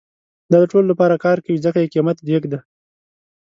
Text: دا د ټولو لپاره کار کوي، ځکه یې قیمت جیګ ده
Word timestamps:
دا 0.51 0.57
د 0.61 0.65
ټولو 0.71 0.87
لپاره 0.91 1.21
کار 1.25 1.37
کوي، 1.43 1.63
ځکه 1.65 1.77
یې 1.81 1.91
قیمت 1.93 2.17
جیګ 2.27 2.43
ده 2.51 2.59